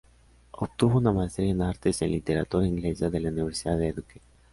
Obtuvo 0.53 0.97
una 0.97 1.11
Maestría 1.11 1.51
en 1.51 1.61
Artes 1.61 2.01
en 2.01 2.09
Literatura 2.09 2.65
inglesa 2.65 3.11
de 3.11 3.19
la 3.19 3.29
Universidad 3.29 3.77
de 3.77 3.93
Duke. 3.93 4.19